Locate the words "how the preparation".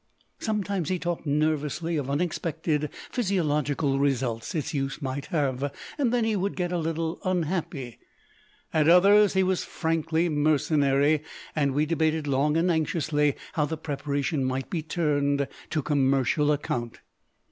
13.53-14.43